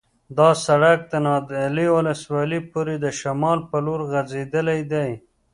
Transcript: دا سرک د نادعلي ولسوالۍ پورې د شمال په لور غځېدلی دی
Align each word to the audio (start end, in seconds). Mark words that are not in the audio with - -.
دا 0.37 0.49
سرک 0.65 0.99
د 1.11 1.13
نادعلي 1.25 1.87
ولسوالۍ 1.95 2.61
پورې 2.71 2.95
د 2.99 3.05
شمال 3.19 3.59
په 3.69 3.77
لور 3.85 3.99
غځېدلی 4.11 4.81
دی 4.91 5.09